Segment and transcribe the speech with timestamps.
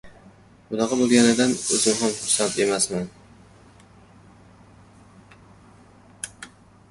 [0.69, 3.05] –Bunaqa boʻlganidan oʻzim ham xursand emasman.